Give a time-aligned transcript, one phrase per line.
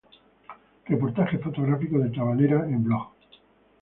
[0.87, 3.13] Reportaje fotográfico de Tabanera en Blog.